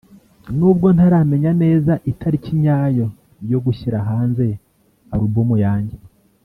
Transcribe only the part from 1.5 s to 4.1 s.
neza itariki nyayo yo gushyira